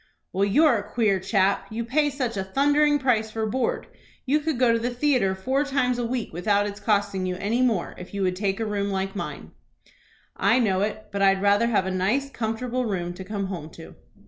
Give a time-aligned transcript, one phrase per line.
[0.33, 1.67] "Well, you're a queer chap.
[1.69, 3.85] You pay such a thundering price for board.
[4.25, 7.61] You could go to the theatre four times a week without its costing you any
[7.61, 9.51] more, if you would take a room like mine."
[10.35, 13.93] "I know it; but I'd rather have a nice, comfortable room to come home to."